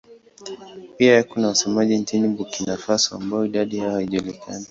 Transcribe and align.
Pia 0.97 1.23
kuna 1.23 1.47
wasemaji 1.47 1.97
nchini 1.97 2.27
Burkina 2.27 2.77
Faso 2.77 3.15
ambao 3.15 3.45
idadi 3.45 3.77
yao 3.77 3.91
haijulikani. 3.91 4.59